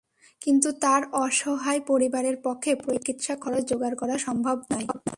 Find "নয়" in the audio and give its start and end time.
4.71-4.87